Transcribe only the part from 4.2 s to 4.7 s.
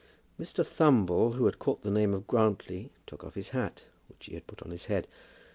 he had put